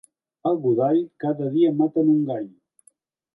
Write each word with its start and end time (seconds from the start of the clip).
A 0.51 0.53
Godall 0.63 0.97
cada 1.25 1.51
dia 1.57 1.75
maten 1.83 2.11
un 2.15 2.25
gall. 2.31 2.49